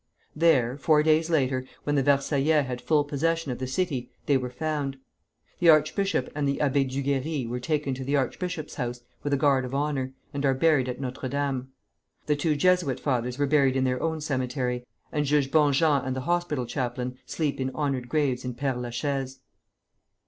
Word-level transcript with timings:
There, 0.35 0.79
four 0.79 1.03
days 1.03 1.29
later, 1.29 1.63
when 1.83 1.93
the 1.95 2.01
Versaillais 2.01 2.63
had 2.63 2.81
full 2.81 3.03
possession 3.03 3.51
of 3.51 3.59
the 3.59 3.67
city, 3.67 4.09
they 4.25 4.35
were 4.35 4.49
found. 4.49 4.97
The 5.59 5.69
archbishop 5.69 6.31
and 6.33 6.47
the 6.47 6.57
Abbé 6.57 6.89
Duguerrey 6.89 7.47
were 7.47 7.59
taken 7.59 7.93
to 7.93 8.03
the 8.03 8.15
archbishop's 8.15 8.73
house 8.73 9.01
with 9.21 9.31
a 9.31 9.37
guard 9.37 9.63
of 9.63 9.75
honor, 9.75 10.15
and 10.33 10.43
are 10.43 10.55
buried 10.55 10.89
at 10.89 10.99
Notre 10.99 11.29
Dame. 11.29 11.67
The 12.25 12.35
two 12.35 12.55
Jesuit 12.55 12.99
fathers 12.99 13.37
were 13.37 13.45
buried 13.45 13.75
in 13.75 13.83
their 13.83 14.01
own 14.01 14.21
cemetery, 14.21 14.87
and 15.11 15.23
Judge 15.23 15.51
Bonjean 15.51 16.03
and 16.03 16.15
the 16.15 16.21
hospital 16.21 16.65
chaplain 16.65 17.19
sleep 17.27 17.59
in 17.59 17.69
honored 17.75 18.09
graves 18.09 18.43
in 18.43 18.55
Père 18.55 18.81
la 18.81 18.89
Chaise. 18.89 19.39